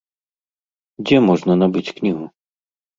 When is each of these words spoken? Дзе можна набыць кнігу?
Дзе 1.05 1.17
можна 1.27 1.61
набыць 1.63 1.87
кнігу? 1.97 2.25